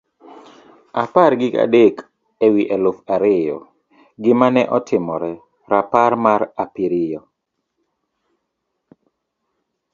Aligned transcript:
apar 1.03 1.31
gi 1.39 1.49
adek 1.65 1.95
e 2.45 2.47
wi 2.53 2.63
aluf 2.75 2.97
ariyo: 3.15 3.57
Gima 4.23 4.47
ne 4.55 4.63
otimore. 4.77 5.33
rapar 5.71 6.11
mar 6.25 6.41
apiriyo 6.63 7.19